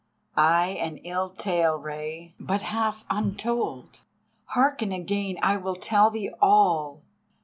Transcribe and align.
"Ay, 0.35 0.69
an 0.81 0.97
ill 1.03 1.29
tale, 1.29 1.75
Rei, 1.75 2.33
but 2.39 2.63
half 2.63 3.05
untold. 3.11 3.99
Hearken 4.45 4.91
again, 4.91 5.37
I 5.43 5.57
will 5.57 5.75
tell 5.75 6.09
thee 6.09 6.31
all. 6.41 7.03